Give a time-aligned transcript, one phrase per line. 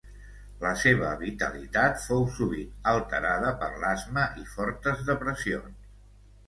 [0.61, 5.91] La seva vitalitat fou sovint alterada per l'asma i fortes depressions.